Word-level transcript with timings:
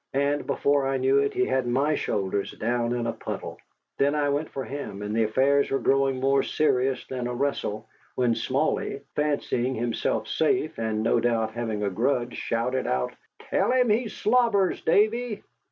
And 0.15 0.47
before 0.47 0.87
I 0.87 0.97
knew 0.97 1.19
it 1.19 1.31
he 1.35 1.45
had 1.45 1.67
my 1.67 1.93
shoulders 1.93 2.53
down 2.53 2.95
in 2.95 3.05
a 3.05 3.13
puddle. 3.13 3.59
Then 3.99 4.15
I 4.15 4.29
went 4.29 4.49
for 4.49 4.63
him, 4.63 5.03
and 5.03 5.15
affairs 5.15 5.69
were 5.69 5.77
growing 5.77 6.19
more 6.19 6.41
serious 6.41 7.05
than 7.05 7.27
a 7.27 7.35
wrestle, 7.35 7.87
when 8.15 8.33
Smally, 8.33 9.01
fancying 9.15 9.75
himself 9.75 10.27
safe, 10.27 10.79
and 10.79 11.03
no 11.03 11.19
doubt 11.19 11.53
having 11.53 11.83
a 11.83 11.91
grudge, 11.91 12.33
shouted 12.35 12.87
out: 12.87 13.13
"Tell 13.51 13.71
him 13.71 13.89
he 13.91 14.07
slobbers, 14.07 14.81
Davy." 14.81 15.43